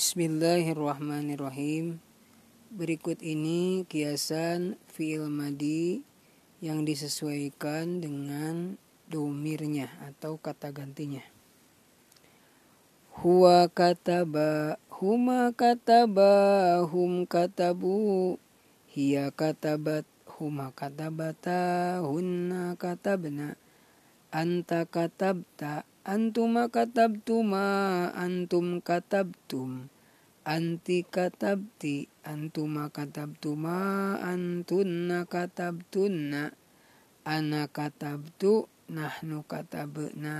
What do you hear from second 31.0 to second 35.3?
katabti, antuma katabtuma, antunna